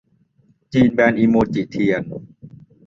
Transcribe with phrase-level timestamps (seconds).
[0.73, 2.03] จีนแบนอิโมจิเทียน